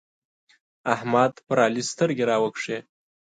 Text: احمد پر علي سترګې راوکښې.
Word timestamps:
احمد 0.93 1.31
پر 1.47 1.57
علي 1.65 1.83
سترګې 1.91 2.23
راوکښې. 2.31 2.77